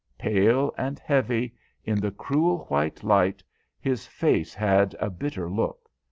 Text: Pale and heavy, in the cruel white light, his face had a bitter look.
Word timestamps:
Pale 0.17 0.73
and 0.79 0.97
heavy, 0.97 1.53
in 1.85 1.99
the 1.99 2.09
cruel 2.09 2.65
white 2.69 3.03
light, 3.03 3.43
his 3.79 4.07
face 4.07 4.55
had 4.55 4.95
a 4.99 5.11
bitter 5.11 5.47
look. 5.47 5.91